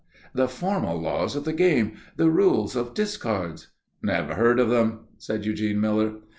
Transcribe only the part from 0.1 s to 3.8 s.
"The formal laws of the game the rules of discards"